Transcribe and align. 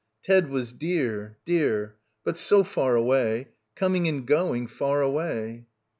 Ted 0.23 0.49
was 0.49 0.73
dear, 0.73 1.37
dear. 1.45 1.95
But 2.23 2.35
so 2.35 2.63
far 2.63 2.95
away. 2.95 3.49
Coming 3.75 4.07
and 4.07 4.25
going, 4.25 4.65
far 4.65 4.99
away. 5.03 5.67